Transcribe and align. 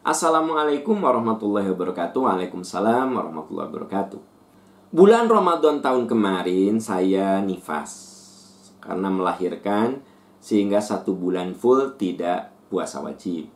Assalamualaikum 0.00 0.96
warahmatullahi 0.96 1.68
wabarakatuh. 1.76 2.24
Waalaikumsalam 2.24 3.20
warahmatullahi 3.20 3.68
wabarakatuh. 3.68 4.16
Bulan 4.96 5.28
Ramadan 5.28 5.84
tahun 5.84 6.08
kemarin 6.08 6.80
saya 6.80 7.44
nifas 7.44 7.92
karena 8.80 9.12
melahirkan 9.12 10.00
sehingga 10.40 10.80
satu 10.80 11.12
bulan 11.12 11.52
full 11.52 12.00
tidak 12.00 12.48
puasa 12.72 13.04
wajib. 13.04 13.52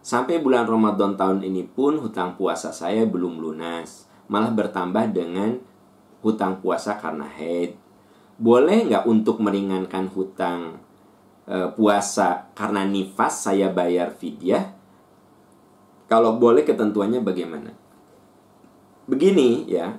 Sampai 0.00 0.40
bulan 0.40 0.64
Ramadan 0.64 1.12
tahun 1.12 1.44
ini 1.44 1.68
pun 1.68 2.00
hutang 2.00 2.40
puasa 2.40 2.72
saya 2.72 3.04
belum 3.04 3.36
lunas, 3.36 4.08
malah 4.32 4.48
bertambah 4.48 5.12
dengan 5.12 5.60
hutang 6.24 6.64
puasa 6.64 6.96
karena 6.96 7.28
haid. 7.28 7.76
Boleh 8.40 8.88
nggak 8.88 9.04
untuk 9.04 9.44
meringankan 9.44 10.08
hutang 10.08 10.80
e, 11.44 11.68
puasa 11.76 12.48
karena 12.56 12.80
nifas 12.88 13.44
saya 13.44 13.68
bayar 13.68 14.16
fidyah? 14.16 14.81
Kalau 16.12 16.36
boleh 16.36 16.60
ketentuannya 16.60 17.24
bagaimana? 17.24 17.72
Begini 19.08 19.64
ya, 19.64 19.96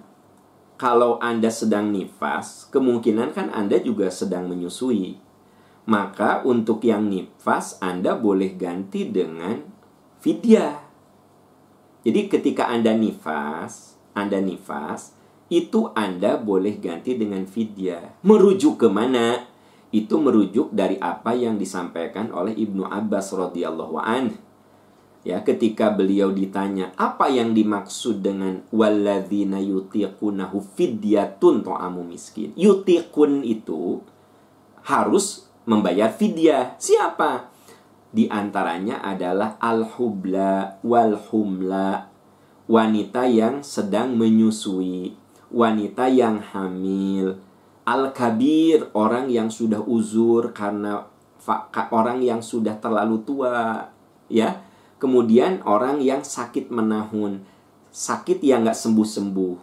kalau 0.77 1.17
Anda 1.17 1.49
sedang 1.49 1.90
nifas, 1.90 2.70
kemungkinan 2.70 3.34
kan 3.34 3.49
Anda 3.49 3.81
juga 3.81 4.13
sedang 4.13 4.45
menyusui. 4.45 5.18
Maka 5.90 6.45
untuk 6.45 6.85
yang 6.85 7.09
nifas 7.09 7.81
Anda 7.81 8.13
boleh 8.13 8.54
ganti 8.54 9.09
dengan 9.09 9.66
fidyah. 10.21 10.85
Jadi 12.05 12.30
ketika 12.30 12.70
Anda 12.70 12.93
nifas, 12.93 13.98
Anda 14.13 14.38
nifas, 14.38 15.18
itu 15.49 15.90
Anda 15.98 16.38
boleh 16.38 16.77
ganti 16.77 17.18
dengan 17.18 17.49
fidyah. 17.49 18.21
Merujuk 18.21 18.85
ke 18.85 18.88
mana? 18.88 19.49
Itu 19.90 20.21
merujuk 20.21 20.77
dari 20.77 21.02
apa 21.02 21.34
yang 21.34 21.57
disampaikan 21.57 22.30
oleh 22.30 22.54
Ibnu 22.54 22.85
Abbas 22.85 23.34
radhiyallahu 23.34 23.98
an. 23.98 24.52
Ya, 25.24 25.40
ketika 25.40 25.88
beliau 25.88 26.35
ditanya 26.35 26.91
apa 26.99 27.32
yang 27.32 27.55
dimaksud 27.55 28.20
dengan 28.20 28.60
walladzina 28.76 29.55
yutiqunahu 29.63 30.60
fidyatun 30.76 31.63
ta'amu 31.63 32.04
miskin. 32.04 32.52
Yutiqun 32.60 33.40
itu 33.48 34.04
harus 34.84 35.48
membayar 35.63 36.12
fidyah. 36.12 36.76
Siapa? 36.76 37.48
Di 38.12 38.27
antaranya 38.27 38.99
adalah 38.99 39.55
al-hubla 39.63 40.84
wal-humla. 40.84 42.12
Wanita 42.68 43.24
yang 43.24 43.63
sedang 43.63 44.20
menyusui. 44.20 45.15
Wanita 45.55 46.12
yang 46.12 46.43
hamil. 46.52 47.40
Al-kabir, 47.87 48.91
orang 48.91 49.32
yang 49.32 49.48
sudah 49.48 49.80
uzur 49.87 50.52
karena 50.52 51.08
orang 51.96 52.20
yang 52.20 52.43
sudah 52.43 52.76
terlalu 52.76 53.24
tua. 53.24 53.87
Ya, 54.27 54.63
Kemudian 55.04 55.59
orang 55.68 55.99
yang 55.99 56.23
sakit 56.23 56.71
menahun. 56.71 57.43
Sakit 57.91 58.40
yang 58.40 58.63
nggak 58.63 58.79
sembuh-sembuh. 58.79 59.55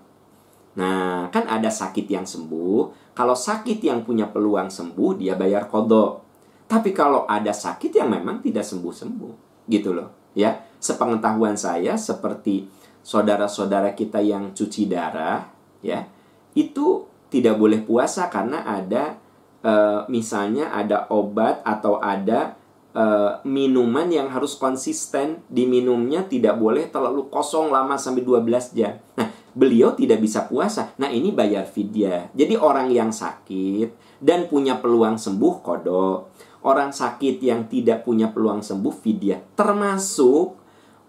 Nah, 0.76 1.32
kan 1.32 1.48
ada 1.48 1.72
sakit 1.72 2.04
yang 2.04 2.28
sembuh. 2.28 3.10
Kalau 3.16 3.32
sakit 3.32 3.80
yang 3.80 4.04
punya 4.04 4.28
peluang 4.28 4.68
sembuh, 4.68 5.16
dia 5.16 5.32
bayar 5.34 5.64
kodok 5.66 6.30
tapi 6.70 6.94
kalau 6.94 7.26
ada 7.26 7.50
sakit 7.50 7.90
yang 7.90 8.14
memang 8.14 8.38
tidak 8.38 8.62
sembuh-sembuh, 8.62 9.66
gitu 9.66 9.90
loh. 9.90 10.30
Ya, 10.38 10.62
sepengetahuan 10.78 11.58
saya 11.58 11.98
seperti 11.98 12.70
saudara-saudara 13.02 13.98
kita 13.98 14.22
yang 14.22 14.54
cuci 14.54 14.86
darah, 14.86 15.50
ya, 15.82 16.06
itu 16.54 17.10
tidak 17.26 17.58
boleh 17.58 17.82
puasa 17.82 18.30
karena 18.30 18.62
ada 18.62 19.18
e, 19.66 19.72
misalnya 20.14 20.70
ada 20.70 21.10
obat 21.10 21.58
atau 21.66 21.98
ada 21.98 22.54
e, 22.90 23.04
minuman 23.46 24.06
yang 24.10 24.28
harus 24.30 24.58
konsisten 24.58 25.42
diminumnya 25.50 26.26
tidak 26.26 26.58
boleh 26.58 26.90
terlalu 26.90 27.26
kosong 27.30 27.70
lama 27.74 27.98
sampai 27.98 28.22
12 28.22 28.76
jam. 28.76 28.98
Nah, 29.18 29.28
beliau 29.54 29.94
tidak 29.94 30.22
bisa 30.22 30.46
puasa. 30.46 30.94
Nah, 30.98 31.10
ini 31.10 31.34
bayar 31.34 31.66
fidyah. 31.66 32.30
Jadi 32.34 32.54
orang 32.54 32.90
yang 32.90 33.10
sakit 33.10 34.18
dan 34.22 34.46
punya 34.46 34.78
peluang 34.78 35.16
sembuh 35.16 35.54
kodok 35.64 36.18
orang 36.64 36.92
sakit 36.92 37.40
yang 37.40 37.66
tidak 37.68 38.04
punya 38.04 38.28
peluang 38.28 38.60
sembuh 38.60 38.92
fidyah 38.92 39.40
termasuk 39.56 40.56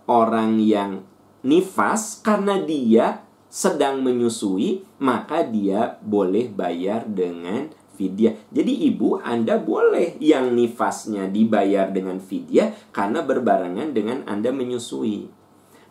orang 0.07 0.59
yang 0.63 1.03
nifas 1.43 2.23
karena 2.23 2.61
dia 2.63 3.23
sedang 3.51 3.99
menyusui 3.99 4.87
maka 5.03 5.43
dia 5.43 5.99
boleh 5.99 6.47
bayar 6.47 7.03
dengan 7.03 7.67
fidyah. 7.95 8.33
Jadi 8.49 8.91
ibu 8.91 9.19
Anda 9.21 9.59
boleh 9.59 10.17
yang 10.19 10.53
nifasnya 10.55 11.27
dibayar 11.27 11.89
dengan 11.89 12.19
fidyah 12.19 12.91
karena 12.91 13.23
berbarengan 13.23 13.91
dengan 13.95 14.23
Anda 14.25 14.49
menyusui. 14.51 15.27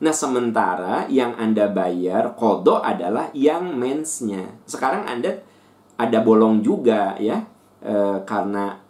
Nah 0.00 0.14
sementara 0.16 1.04
yang 1.12 1.36
Anda 1.36 1.68
bayar 1.68 2.36
kodok 2.36 2.80
adalah 2.80 3.28
yang 3.36 3.76
mensnya. 3.76 4.56
Sekarang 4.64 5.04
Anda 5.04 5.44
ada 6.00 6.18
bolong 6.24 6.64
juga 6.64 7.20
ya 7.20 7.44
e, 7.84 8.24
karena 8.24 8.80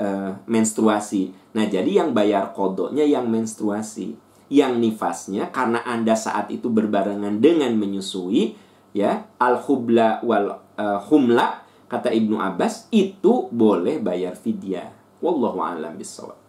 uh, 0.00 0.30
menstruasi. 0.44 1.32
Nah, 1.56 1.64
jadi 1.66 2.04
yang 2.04 2.10
bayar 2.12 2.52
kodoknya 2.52 3.04
yang 3.04 3.28
menstruasi. 3.28 4.16
Yang 4.46 4.72
nifasnya 4.78 5.50
karena 5.50 5.82
Anda 5.82 6.14
saat 6.14 6.54
itu 6.54 6.70
berbarengan 6.70 7.42
dengan 7.42 7.74
menyusui, 7.74 8.54
ya, 8.94 9.26
al-hubla 9.42 10.22
wal 10.22 10.62
uh, 10.78 11.02
humla 11.10 11.65
kata 11.86 12.14
Ibnu 12.14 12.38
Abbas 12.38 12.86
itu 12.94 13.50
boleh 13.50 13.98
bayar 13.98 14.38
fidyah. 14.38 14.90
Wallahu 15.22 15.58
a'lam 15.62 15.98
bishawab. 15.98 16.45